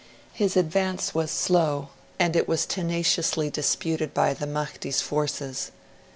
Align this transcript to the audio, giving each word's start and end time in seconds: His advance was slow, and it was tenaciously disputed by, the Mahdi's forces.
His 0.33 0.57
advance 0.57 1.13
was 1.13 1.29
slow, 1.29 1.89
and 2.17 2.35
it 2.35 2.47
was 2.47 2.65
tenaciously 2.65 3.51
disputed 3.51 4.15
by, 4.15 4.33
the 4.33 4.47
Mahdi's 4.47 4.99
forces. 4.99 5.69